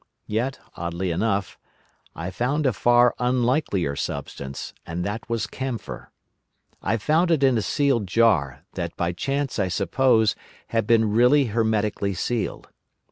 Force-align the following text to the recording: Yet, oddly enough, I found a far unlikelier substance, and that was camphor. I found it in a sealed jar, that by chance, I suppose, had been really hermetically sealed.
Yet, 0.25 0.57
oddly 0.75 1.11
enough, 1.11 1.59
I 2.15 2.31
found 2.31 2.65
a 2.65 2.73
far 2.73 3.13
unlikelier 3.19 3.95
substance, 3.95 4.73
and 4.83 5.05
that 5.05 5.29
was 5.29 5.45
camphor. 5.45 6.09
I 6.81 6.97
found 6.97 7.29
it 7.29 7.43
in 7.43 7.55
a 7.55 7.61
sealed 7.61 8.07
jar, 8.07 8.63
that 8.73 8.97
by 8.97 9.11
chance, 9.11 9.59
I 9.59 9.67
suppose, 9.67 10.35
had 10.69 10.87
been 10.87 11.11
really 11.11 11.45
hermetically 11.53 12.15
sealed. 12.15 12.69